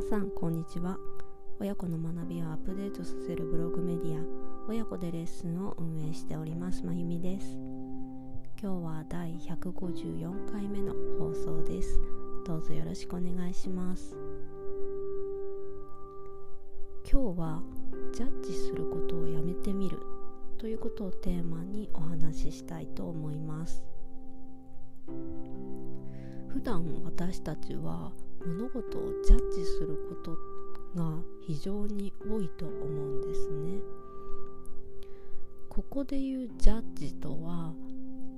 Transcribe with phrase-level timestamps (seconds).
[0.00, 0.96] 皆さんこんにちは。
[1.60, 4.24] 親子の学びをアップデートさせるブログメディア
[4.66, 7.58] 親子でレッスンを運営しておりますまゆみです。
[8.58, 12.00] 今日は第154回目の放送です。
[12.46, 14.16] どうぞよろしくお願いします。
[17.04, 17.62] 今日は
[18.14, 19.98] ジャッジすることをやめてみる
[20.56, 23.84] ということをテーマにお話ししたいと思います。
[26.48, 28.12] 普段私たちは
[28.46, 30.36] 物事をジャッジすること
[31.00, 33.78] が非常に多いと思うんですね。
[35.68, 37.72] ここで言うジャッジとは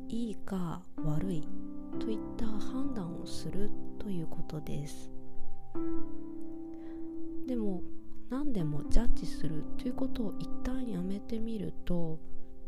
[0.08, 1.48] いいか悪い
[1.98, 5.10] といった判断をするということです。
[7.46, 7.82] でも
[8.28, 12.18] 何でもジャッジするということを一旦やめてみると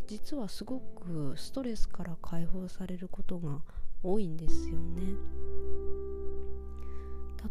[0.06, 3.62] 実はすごくストレスから解放されることが
[4.02, 5.14] 多いんですよね。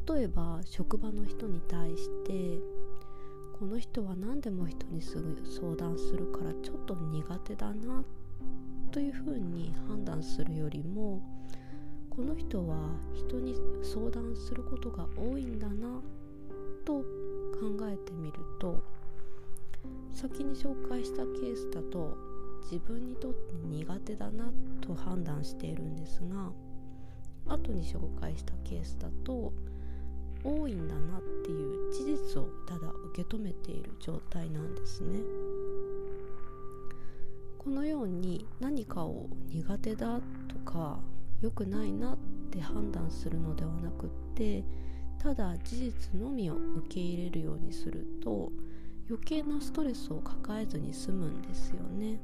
[0.07, 2.59] 例えば職場の人に対して
[3.59, 8.03] この人は何でも人にすぐ相談するからちょっと苦手だな
[8.91, 11.21] というふうに判断するよりも
[12.09, 12.76] この人は
[13.13, 16.01] 人に相談することが多いんだな
[16.85, 17.05] と考
[17.84, 18.84] えてみると
[20.12, 22.18] 先に紹介したケースだと
[22.63, 26.51] 自分にとって苦手だなと判断しているんですが
[27.48, 29.53] 後に紹介したケースだと
[30.44, 35.20] 多いんだなっていう事実をただ受け止めている状態なんですね。
[37.58, 40.99] このように何かを苦手だとか
[41.41, 42.18] 良くないなっ
[42.52, 44.64] て判断するのではなくって
[45.18, 48.52] ただ事実のみを受け入れるようにすると
[49.10, 52.20] 余計なストレスを抱えずに済むんですよね。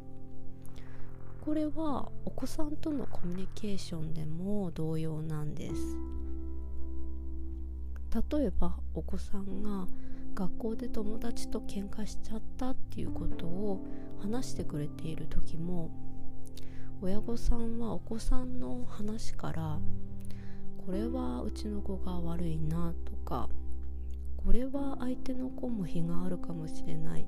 [1.41, 5.97] これはお子さんとのコミュニケーションでも同様なんです。
[8.13, 9.87] 例えばお子さんが
[10.33, 13.85] 学校で友達と喧嘩しちゃったっていうことを
[14.19, 15.91] 話してくれている時も
[17.01, 19.79] 親御さんはお子さんの話から
[20.85, 23.49] これはうちの子が悪いなとか
[24.37, 27.25] これは相手の子も非があるかもしれないっ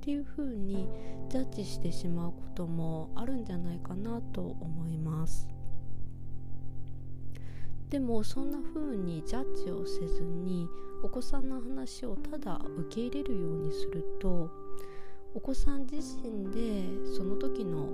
[0.00, 0.88] ていうふうに
[1.28, 5.48] ジャッジしてしまうこともあるんじゃないかなと思います。
[7.90, 10.68] でもそんな風にジャッジをせずに
[11.02, 14.50] お子さんの話をただ受け入れるようにすると
[15.34, 16.84] お子さん自身で
[17.16, 17.88] その時の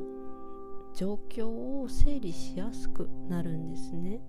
[0.94, 4.20] 状況を整理しやすくなるんですね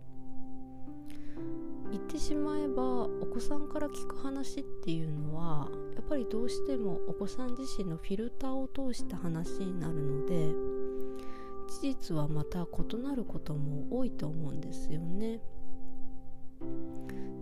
[1.92, 10.54] 言ってしまえばお子さんから聞く話っていうのはやっぱりどうしてもお子さん自身のフィルターを通した話になるので
[11.68, 15.40] 事実はまた異なることも多いと思うんですよね。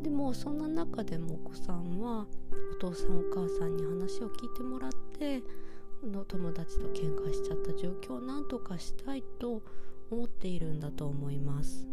[0.03, 2.25] でもそんな中でもお子さんは
[2.71, 5.41] お父さんお母さんに話を聞いてもらって
[6.05, 9.61] の友達と喧嘩しちゃった状況を何とかしたいと
[10.11, 11.87] 思っているんだと思います。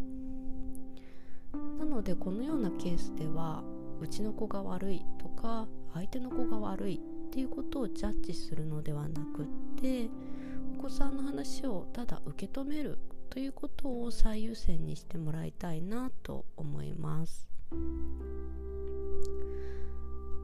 [1.78, 3.62] なのでこのようなケースでは
[4.00, 9.46] うちの子が悪いとか相手の子が悪いっていうことをジャッジするのではなくっ
[9.80, 10.08] て
[10.78, 12.98] お子さんの話をただ受け止める
[13.30, 17.46] ということを最優先にしてもらいたいなと思います。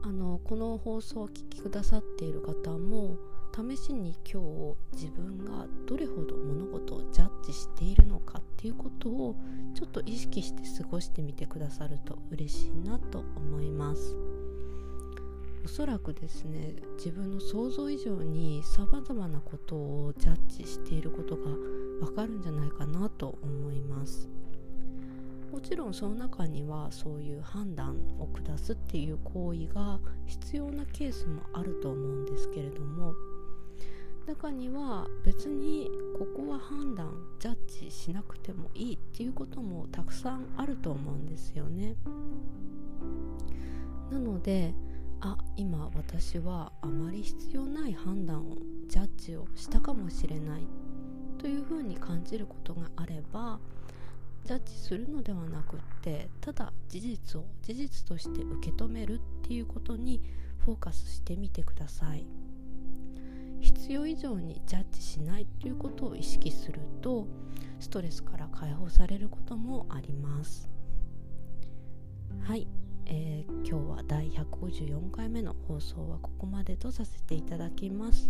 [0.03, 3.17] あのこの放送をお聴きくださっている方も
[3.53, 9.35] 試しに今日自分がどれほど物事をジャッジしているのかっていうことを
[9.75, 14.36] ちょっと意識して過ごしてみてくださると嬉しいなと思います。
[15.67, 21.51] おそらくですね自分の想像以上にさまざまなことをジャッジしていることが
[21.99, 24.29] わかるんじゃないかなと思います。
[25.51, 33.13] もちろんその中にはそういう判断を下すっていう行為が必要なケースもあると思うんですけれども
[34.25, 41.97] 中には別にここは判断ジャッジしなくてもいいっていうこともたくさんあると思うんですよね。
[44.09, 44.73] なので
[45.21, 50.67] あ今私はあまり必要ない判断をジャッジをしたかもしれない
[51.37, 53.59] というふうに感じることがあれば
[54.45, 60.21] ジャッジするのではなくってただ事実を事実として受け止めるっていうことに
[60.63, 62.25] フォーカスしてみてください。
[63.59, 67.27] 必要以上にジャッジしないということを意識すると
[67.79, 70.69] ストレスから解放されることもあります。
[72.41, 72.67] はい、
[73.05, 73.86] えー、今
[74.51, 78.29] 154回目の放送はここまでとさせていただきます。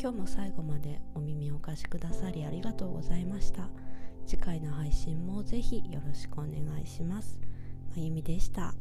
[0.00, 3.68] 今日も最後までお耳をお貸しくださりありがとうございました。
[4.26, 6.50] 次回の配信もぜひよろしくお願
[6.82, 7.40] いします。
[7.96, 8.74] まゆみでした。